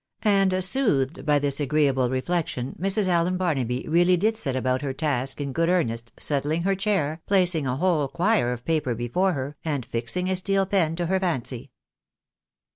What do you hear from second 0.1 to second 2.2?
"And soothed by this agreeable